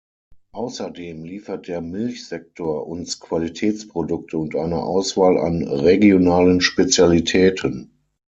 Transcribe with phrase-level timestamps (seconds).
[0.53, 7.91] Außerdem liefert der Milchsektor uns Qualitätsprodukte und eine Auswahl an regionalen Spezialitäten.